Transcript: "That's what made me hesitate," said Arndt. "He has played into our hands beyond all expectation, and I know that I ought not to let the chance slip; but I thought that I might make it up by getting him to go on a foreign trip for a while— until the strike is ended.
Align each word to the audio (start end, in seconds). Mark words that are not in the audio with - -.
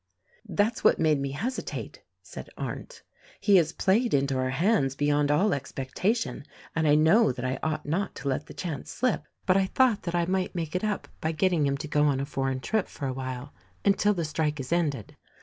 "That's 0.49 0.83
what 0.83 0.97
made 0.97 1.19
me 1.19 1.29
hesitate," 1.33 2.01
said 2.23 2.49
Arndt. 2.57 3.03
"He 3.39 3.57
has 3.57 3.71
played 3.71 4.15
into 4.15 4.35
our 4.39 4.49
hands 4.49 4.95
beyond 4.95 5.29
all 5.29 5.53
expectation, 5.53 6.43
and 6.75 6.87
I 6.87 6.95
know 6.95 7.31
that 7.31 7.45
I 7.45 7.59
ought 7.61 7.85
not 7.85 8.15
to 8.15 8.27
let 8.27 8.47
the 8.47 8.55
chance 8.55 8.89
slip; 8.89 9.23
but 9.45 9.57
I 9.57 9.67
thought 9.67 10.01
that 10.01 10.15
I 10.15 10.25
might 10.25 10.55
make 10.55 10.75
it 10.75 10.83
up 10.83 11.07
by 11.21 11.33
getting 11.33 11.67
him 11.67 11.77
to 11.77 11.87
go 11.87 12.01
on 12.05 12.19
a 12.19 12.25
foreign 12.25 12.61
trip 12.61 12.87
for 12.87 13.05
a 13.05 13.13
while— 13.13 13.53
until 13.85 14.15
the 14.15 14.25
strike 14.25 14.59
is 14.59 14.71
ended. 14.73 15.15